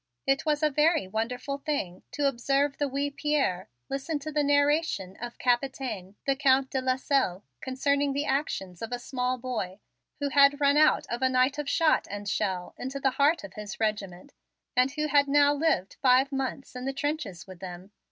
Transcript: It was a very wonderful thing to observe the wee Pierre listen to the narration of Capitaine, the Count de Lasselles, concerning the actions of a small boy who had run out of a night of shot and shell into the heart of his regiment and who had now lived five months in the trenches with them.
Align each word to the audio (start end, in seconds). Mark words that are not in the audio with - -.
It 0.25 0.47
was 0.47 0.63
a 0.63 0.71
very 0.71 1.07
wonderful 1.07 1.59
thing 1.59 2.01
to 2.13 2.25
observe 2.27 2.77
the 2.79 2.87
wee 2.87 3.11
Pierre 3.11 3.69
listen 3.87 4.17
to 4.17 4.31
the 4.31 4.41
narration 4.43 5.15
of 5.21 5.37
Capitaine, 5.37 6.15
the 6.25 6.35
Count 6.35 6.71
de 6.71 6.81
Lasselles, 6.81 7.43
concerning 7.61 8.11
the 8.13 8.25
actions 8.25 8.81
of 8.81 8.91
a 8.91 8.97
small 8.97 9.37
boy 9.37 9.79
who 10.17 10.29
had 10.29 10.59
run 10.59 10.75
out 10.75 11.05
of 11.11 11.21
a 11.21 11.29
night 11.29 11.59
of 11.59 11.69
shot 11.69 12.07
and 12.09 12.27
shell 12.27 12.73
into 12.79 12.99
the 12.99 13.11
heart 13.11 13.43
of 13.43 13.53
his 13.53 13.79
regiment 13.79 14.33
and 14.75 14.93
who 14.93 15.05
had 15.05 15.27
now 15.27 15.53
lived 15.53 15.97
five 16.01 16.31
months 16.31 16.75
in 16.75 16.85
the 16.85 16.93
trenches 16.93 17.45
with 17.45 17.59
them. 17.59 17.91